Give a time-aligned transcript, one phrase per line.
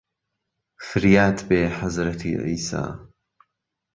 [0.87, 2.85] فريات بێ حهزرهتی عیسا